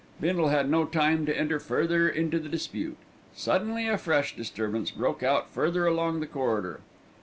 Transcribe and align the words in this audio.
Bindle 0.19 0.47
had 0.49 0.67
no 0.67 0.83
time 0.85 1.27
to 1.27 1.37
enter 1.37 1.59
further 1.59 2.09
into 2.09 2.39
the 2.39 2.49
dispute. 2.49 2.97
Suddenly 3.35 3.87
a 3.87 3.99
fresh 3.99 4.35
disturbance 4.35 4.89
broke 4.89 5.21
out 5.21 5.47
further 5.51 5.85
along 5.85 6.21
the 6.21 6.25
corridor. 6.25 6.79